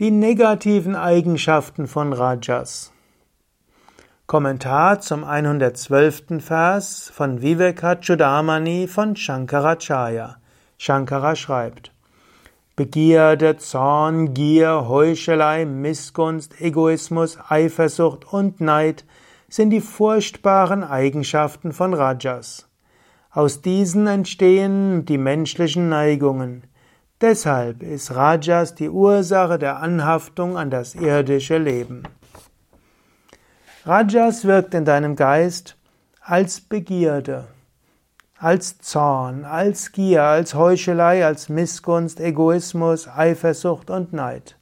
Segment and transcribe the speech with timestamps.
[0.00, 2.92] Die negativen Eigenschaften von Rajas.
[4.26, 6.40] Kommentar zum 112.
[6.44, 10.38] Vers von Vivekachudamani von Shankaracharya.
[10.78, 11.92] Shankara schreibt:
[12.74, 19.04] Begierde, Zorn, Gier, Heuchelei, Missgunst, Egoismus, Eifersucht und Neid
[19.48, 22.68] sind die furchtbaren Eigenschaften von Rajas.
[23.30, 26.64] Aus diesen entstehen die menschlichen Neigungen.
[27.20, 32.02] Deshalb ist Rajas die Ursache der Anhaftung an das irdische Leben.
[33.86, 35.76] Rajas wirkt in deinem Geist
[36.20, 37.46] als Begierde,
[38.36, 44.56] als Zorn, als Gier, als Heuchelei, als Missgunst, Egoismus, Eifersucht und Neid.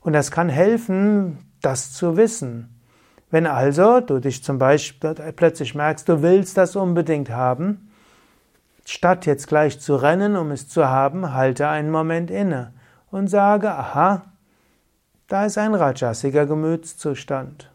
[0.00, 2.80] Und das kann helfen, das zu wissen.
[3.30, 7.87] Wenn also du dich zum Beispiel plötzlich merkst, du willst das unbedingt haben,
[8.90, 12.72] Statt jetzt gleich zu rennen, um es zu haben, halte einen Moment inne
[13.10, 14.22] und sage, aha,
[15.26, 17.70] da ist ein rajasiger Gemütszustand.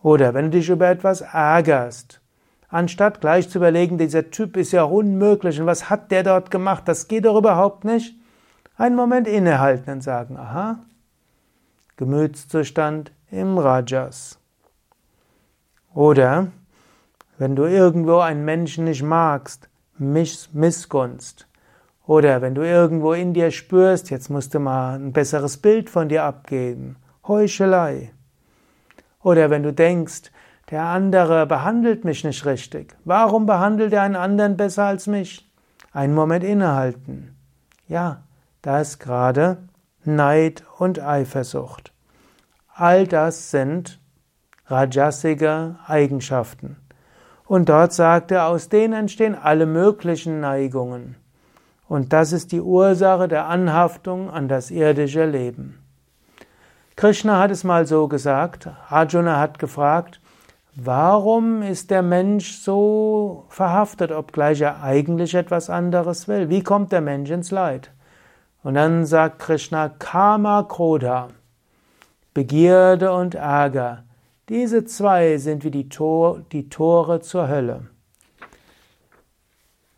[0.00, 2.20] Oder wenn du dich über etwas ärgerst,
[2.68, 6.84] anstatt gleich zu überlegen, dieser Typ ist ja unmöglich und was hat der dort gemacht,
[6.86, 8.14] das geht doch überhaupt nicht,
[8.76, 10.78] einen Moment innehalten und sagen, aha,
[11.96, 14.38] Gemütszustand im Rajas.
[15.92, 16.52] Oder
[17.38, 21.46] wenn du irgendwo einen Menschen nicht magst, Miss Missgunst.
[22.06, 26.08] Oder wenn du irgendwo in dir spürst, jetzt musst du mal ein besseres Bild von
[26.08, 28.12] dir abgeben, Heuchelei.
[29.22, 30.32] Oder wenn du denkst,
[30.70, 32.96] der andere behandelt mich nicht richtig.
[33.04, 35.48] Warum behandelt er einen anderen besser als mich?
[35.92, 37.36] Einen Moment innehalten.
[37.86, 38.22] Ja,
[38.62, 39.58] da ist gerade
[40.04, 41.92] Neid und Eifersucht.
[42.74, 44.00] All das sind
[44.66, 46.78] rajasige Eigenschaften.
[47.52, 51.16] Und dort sagt er, aus denen entstehen alle möglichen Neigungen.
[51.86, 55.78] Und das ist die Ursache der Anhaftung an das irdische Leben.
[56.96, 60.18] Krishna hat es mal so gesagt, Arjuna hat gefragt,
[60.74, 66.48] warum ist der Mensch so verhaftet, obgleich er eigentlich etwas anderes will?
[66.48, 67.90] Wie kommt der Mensch ins Leid?
[68.62, 71.28] Und dann sagt Krishna, Kama Krodha,
[72.32, 74.04] Begierde und Ärger
[74.52, 77.86] diese zwei sind wie die, Tor, die Tore zur Hölle.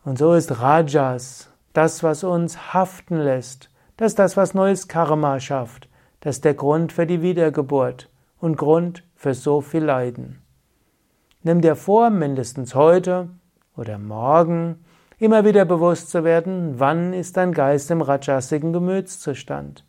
[0.05, 3.71] Und so ist Rajas das, was uns haften lässt.
[3.97, 5.89] Das ist das, was neues Karma schafft.
[6.21, 10.41] Das ist der Grund für die Wiedergeburt und Grund für so viel Leiden.
[11.43, 13.31] Nimm dir vor, mindestens heute
[13.77, 14.85] oder morgen
[15.19, 19.85] immer wieder bewusst zu werden, wann ist dein Geist im rajasigen Gemütszustand.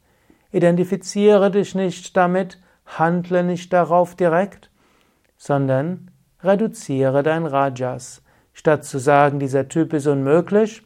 [0.51, 4.69] Identifiziere dich nicht damit, handle nicht darauf direkt,
[5.37, 6.11] sondern
[6.43, 8.21] reduziere dein Rajas.
[8.53, 10.83] Statt zu sagen, dieser Typ ist unmöglich,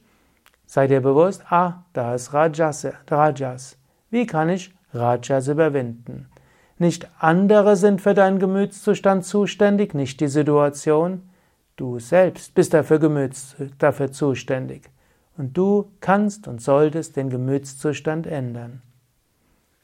[0.66, 2.88] sei dir bewusst, ah, da ist Rajas.
[3.10, 3.78] Rajas.
[4.10, 6.30] Wie kann ich Rajas überwinden?
[6.78, 11.30] Nicht andere sind für deinen Gemütszustand zuständig, nicht die Situation.
[11.76, 14.90] Du selbst bist dafür, Gemüts, dafür zuständig.
[15.38, 18.82] Und du kannst und solltest den Gemütszustand ändern.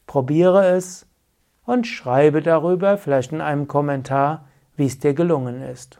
[0.07, 1.05] Probiere es
[1.65, 4.45] und schreibe darüber, vielleicht in einem Kommentar,
[4.75, 5.99] wie es dir gelungen ist.